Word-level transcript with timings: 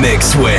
mix 0.00 0.36
with 0.36 0.57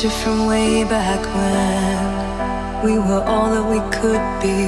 picture 0.00 0.16
from 0.24 0.46
way 0.46 0.82
back 0.84 1.20
when 1.34 2.84
we 2.84 2.98
were 2.98 3.22
all 3.24 3.50
that 3.50 3.64
we 3.68 3.80
could 3.98 4.24
be. 4.40 4.66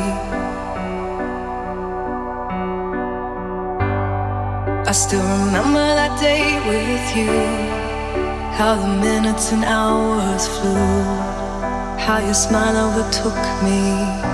I 4.87 4.92
still 4.92 5.23
remember 5.47 5.87
that 6.01 6.21
day 6.21 6.61
with 6.68 7.16
you. 7.16 7.33
How 8.59 8.75
the 8.75 8.88
minutes 9.01 9.53
and 9.53 9.64
hours 9.64 10.49
flew. 10.49 10.75
How 12.05 12.18
your 12.23 12.35
smile 12.35 12.77
overtook 12.90 13.37
me. 13.62 14.32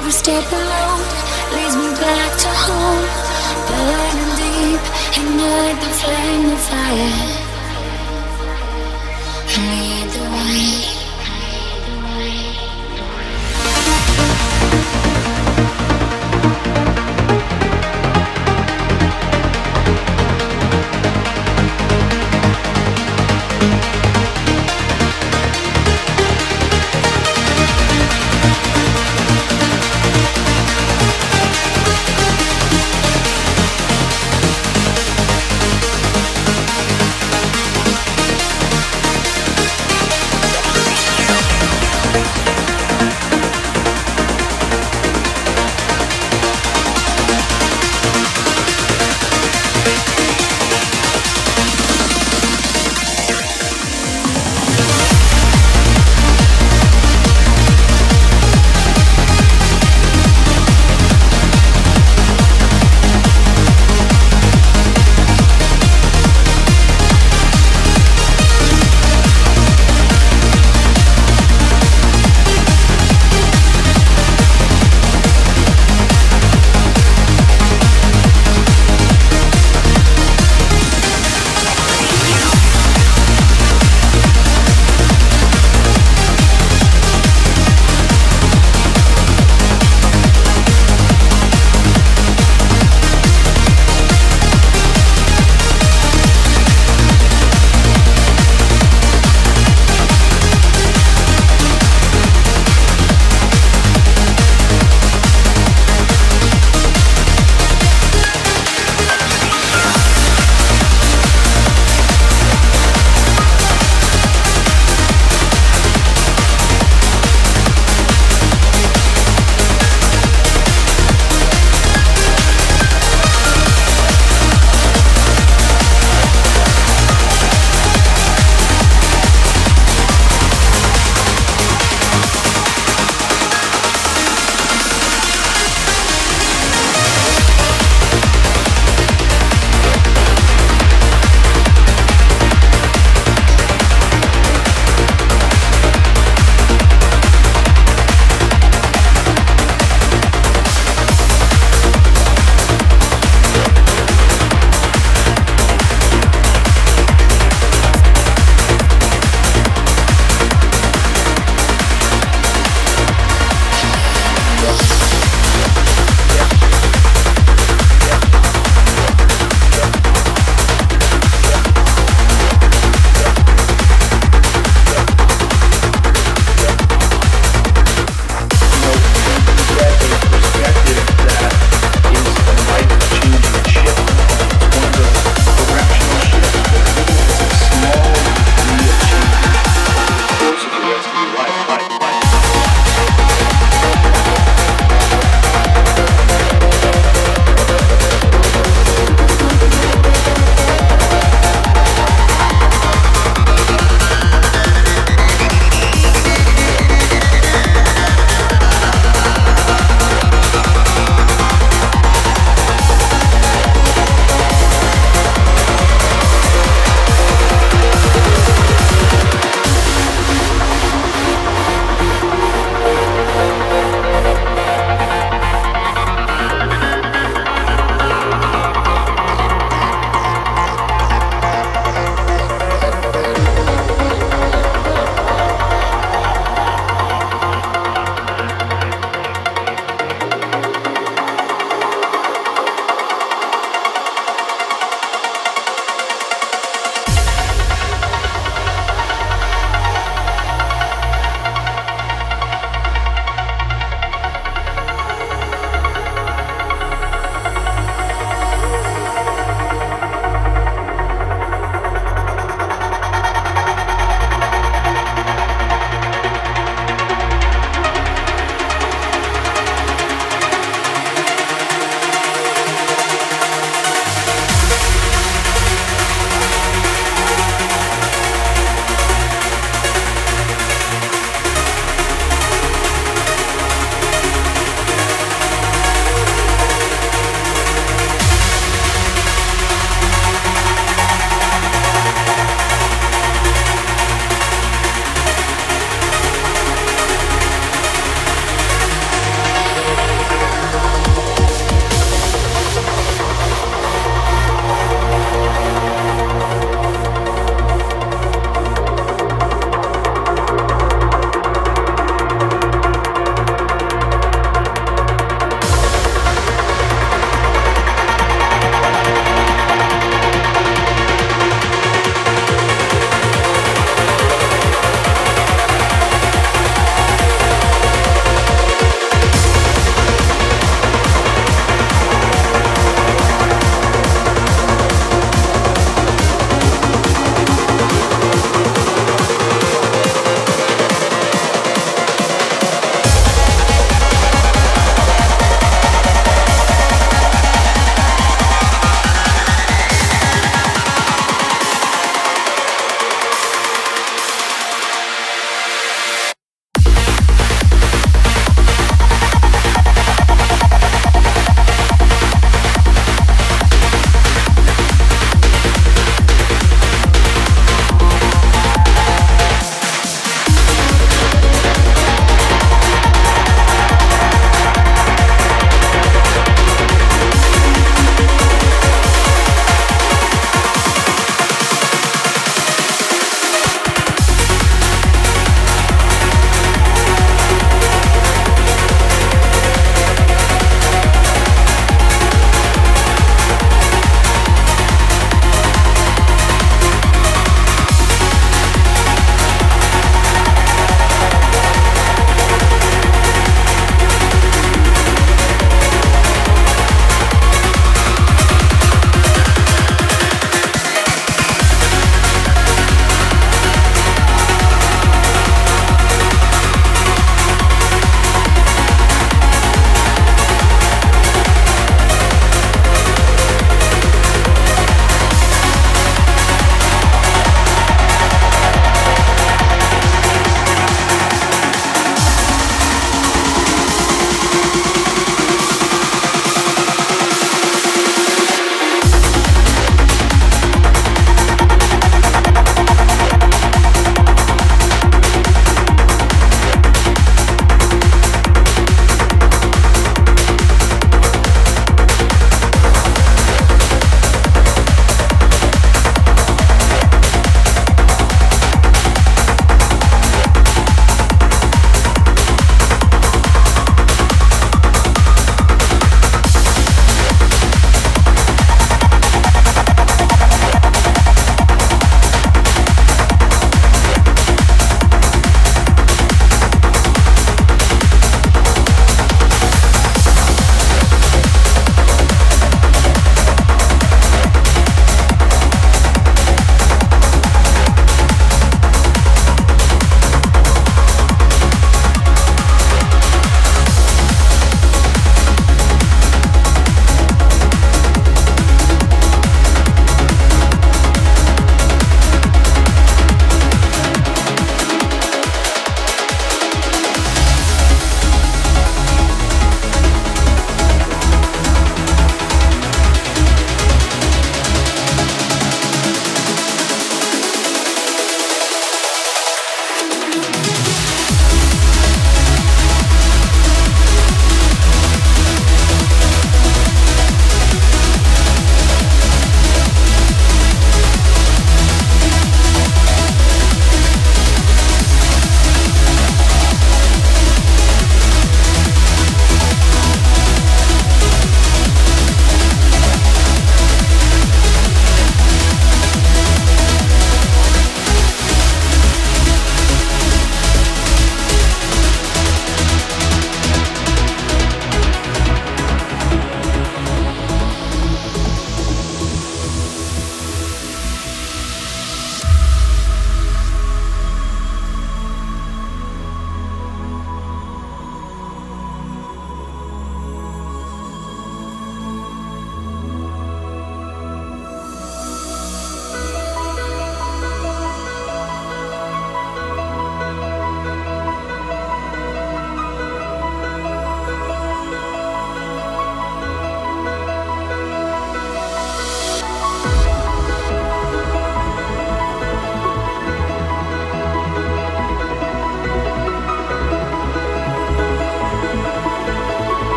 Every 0.00 0.12
step 0.12 0.50
alone 0.50 1.02
leads 1.52 1.76
me 1.76 1.90
back 2.00 2.32
to 2.38 2.48
home. 2.48 3.04
Burning 3.68 4.32
deep, 4.40 4.82
ignite 5.20 5.78
the 5.84 5.92
flame 6.00 6.46
of 6.54 6.58
fire. 6.58 7.16
I 9.46 9.60
need 9.68 10.10
the 10.14 10.24
way. 10.30 10.99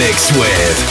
Mix 0.00 0.32
with 0.32 0.89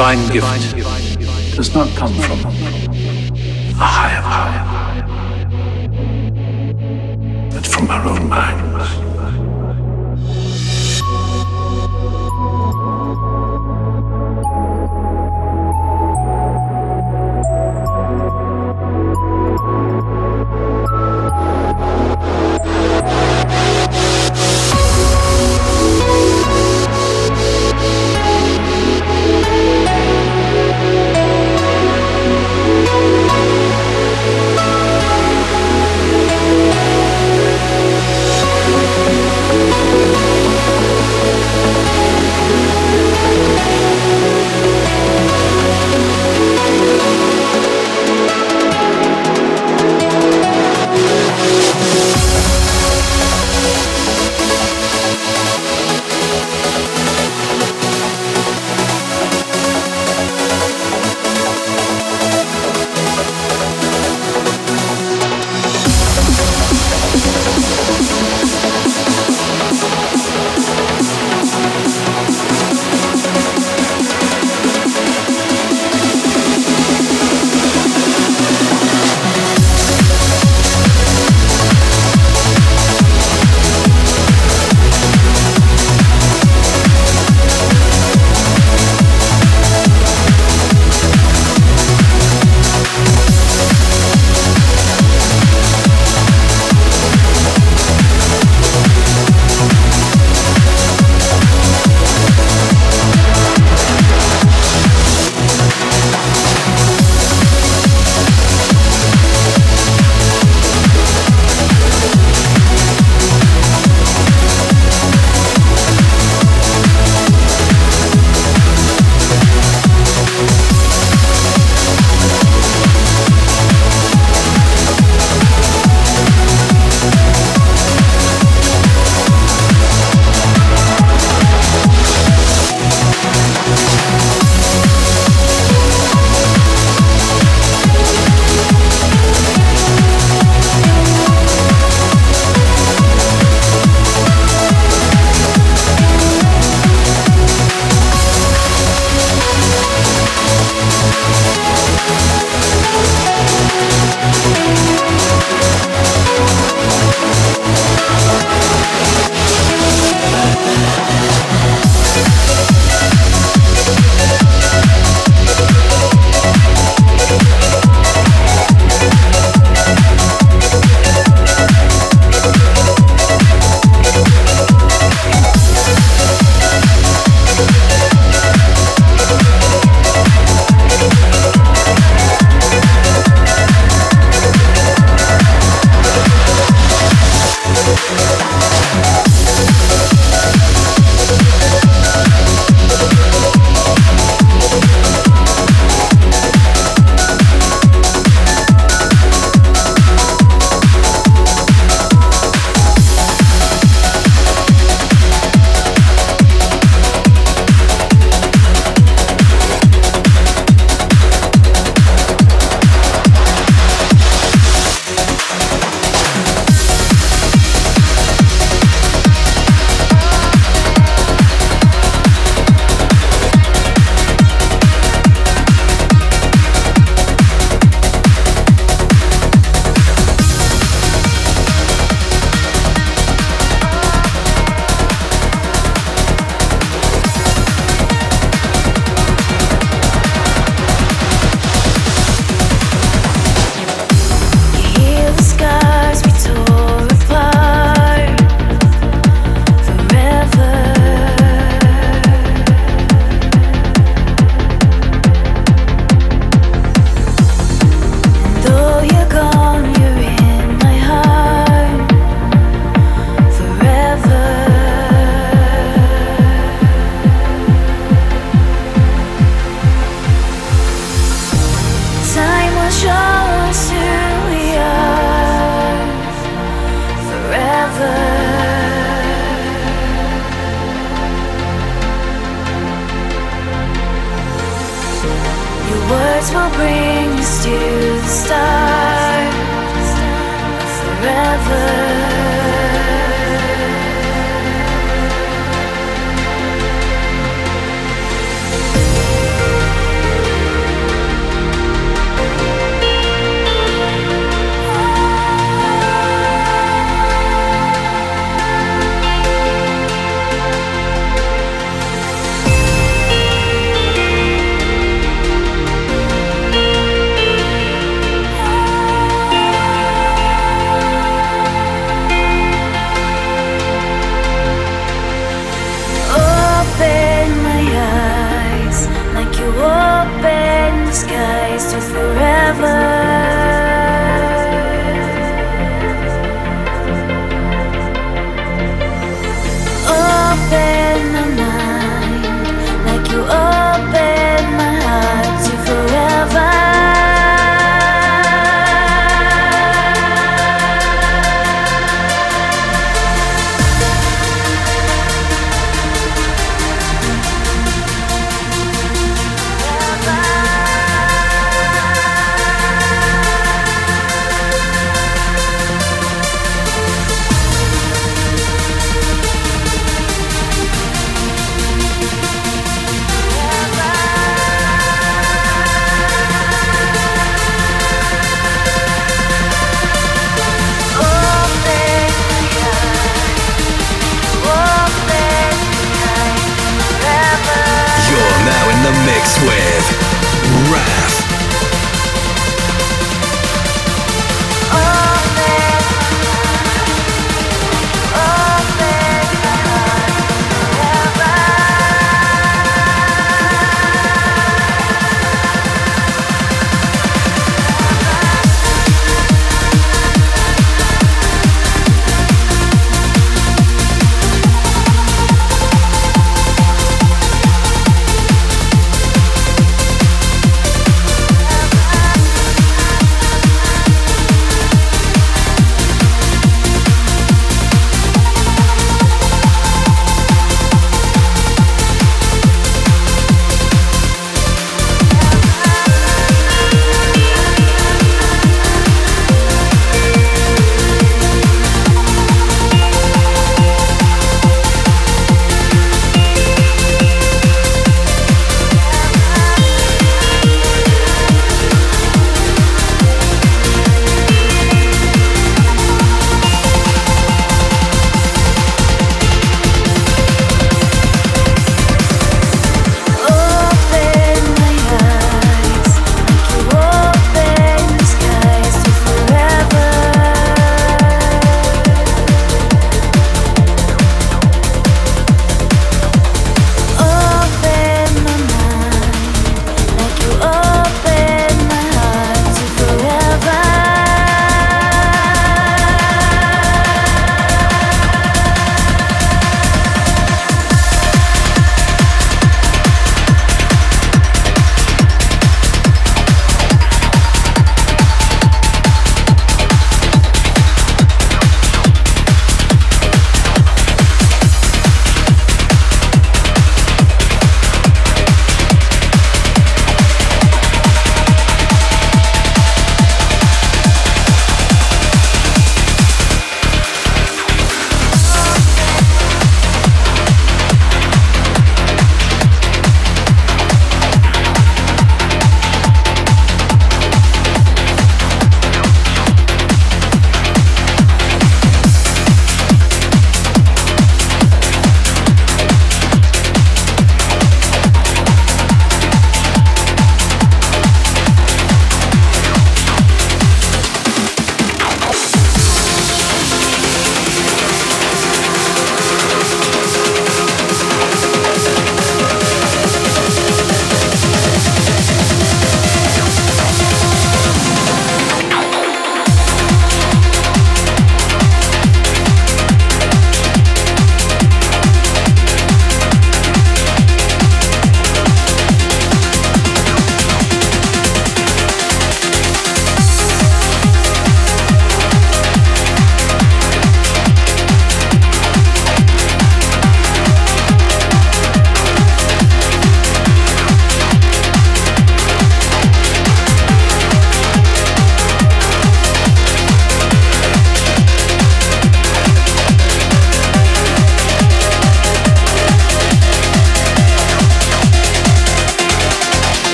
divine 0.00 0.32
gift 0.32 0.76
does 1.56 1.74
not 1.74 1.86
come 1.94 2.14
from 2.14 2.49